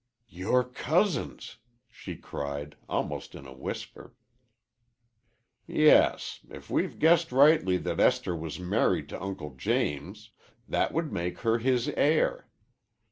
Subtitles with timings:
[0.29, 1.57] "Your cousins!"
[1.87, 4.15] she cried, almost in a whisper.
[5.67, 10.31] "Yes, if we've guessed rightly that Esther was married to Uncle James.
[10.67, 12.47] That would make her his heir.